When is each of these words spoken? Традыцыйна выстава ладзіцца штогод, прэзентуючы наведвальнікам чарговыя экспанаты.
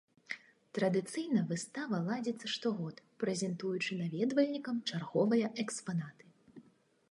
Традыцыйна 0.77 1.41
выстава 1.51 1.99
ладзіцца 2.07 2.47
штогод, 2.55 2.97
прэзентуючы 3.23 4.01
наведвальнікам 4.01 4.83
чарговыя 4.93 5.55
экспанаты. 5.65 6.23